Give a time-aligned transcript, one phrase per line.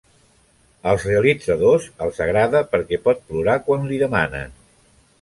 [0.91, 4.61] Als realitzadors els agrada perquè pot plorar quan li demanen.